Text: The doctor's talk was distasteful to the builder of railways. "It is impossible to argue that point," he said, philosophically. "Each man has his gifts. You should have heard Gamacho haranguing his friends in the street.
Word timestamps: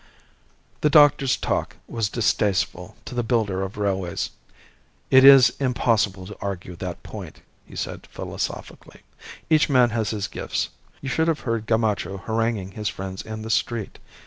The 0.81 0.89
doctor's 0.89 1.37
talk 1.37 1.75
was 1.87 2.09
distasteful 2.09 2.95
to 3.05 3.13
the 3.13 3.21
builder 3.21 3.61
of 3.61 3.77
railways. 3.77 4.31
"It 5.11 5.23
is 5.23 5.51
impossible 5.59 6.25
to 6.25 6.37
argue 6.41 6.75
that 6.77 7.03
point," 7.03 7.41
he 7.67 7.75
said, 7.75 8.07
philosophically. 8.09 9.01
"Each 9.47 9.69
man 9.69 9.91
has 9.91 10.09
his 10.09 10.27
gifts. 10.27 10.69
You 11.01 11.09
should 11.09 11.27
have 11.27 11.41
heard 11.41 11.67
Gamacho 11.67 12.23
haranguing 12.25 12.71
his 12.71 12.89
friends 12.89 13.21
in 13.21 13.43
the 13.43 13.51
street. 13.51 13.99